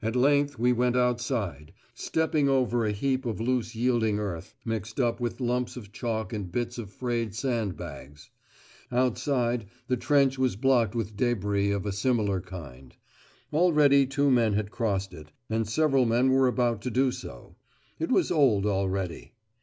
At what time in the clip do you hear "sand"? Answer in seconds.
7.34-7.76